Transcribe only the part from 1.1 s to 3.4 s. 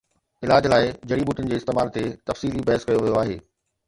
جڙي ٻوٽين جي استعمال تي تفصيلي بحث ڪيو ويو آهي